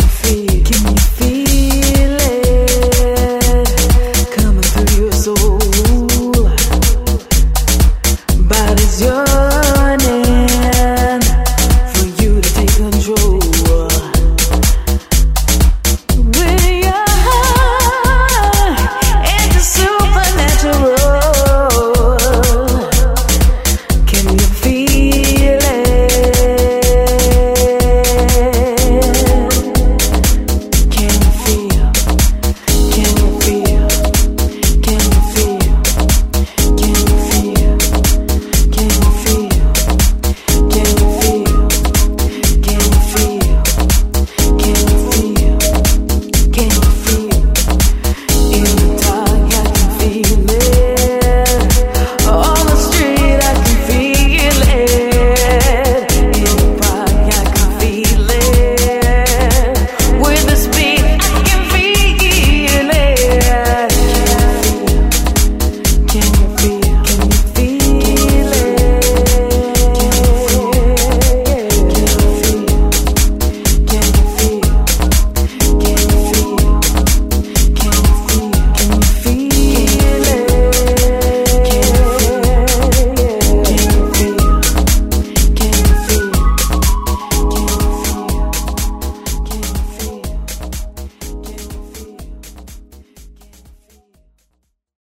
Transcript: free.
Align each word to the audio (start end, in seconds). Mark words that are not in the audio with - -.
free. 0.00 0.39